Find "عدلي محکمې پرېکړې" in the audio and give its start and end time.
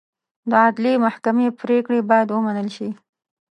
0.65-1.99